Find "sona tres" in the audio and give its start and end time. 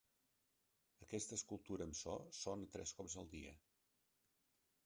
2.39-2.97